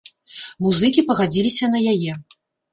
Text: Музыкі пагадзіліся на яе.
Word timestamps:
Музыкі 0.67 1.05
пагадзіліся 1.11 1.71
на 1.77 1.85
яе. 1.95 2.19